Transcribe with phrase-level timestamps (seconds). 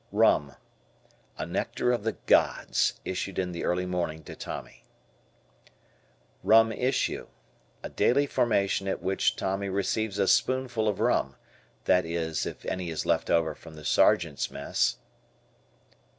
[0.11, 0.55] Rum.
[1.37, 4.83] A nectar of the gods issued in the early morning to Tommy.
[6.41, 7.27] Rum issue.
[7.83, 11.35] A daily formation at which Tommy receives a spoonful of rum;
[11.83, 14.97] that is if any is left over from the Sergeant's Mess.